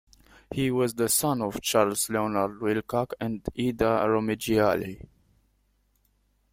He 0.49 0.71
was 0.71 0.95
the 0.95 1.07
son 1.07 1.43
of 1.43 1.61
Charles 1.61 2.09
Leonard 2.09 2.59
Wilcock 2.59 3.13
and 3.19 3.45
Ida 3.55 4.03
Romegialli. 4.07 5.07